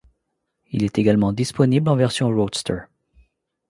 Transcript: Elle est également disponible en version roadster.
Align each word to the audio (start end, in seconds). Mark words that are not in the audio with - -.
Elle 0.73 0.81
est 0.81 0.97
également 0.97 1.31
disponible 1.31 1.87
en 1.87 1.95
version 1.95 2.27
roadster. 2.35 2.85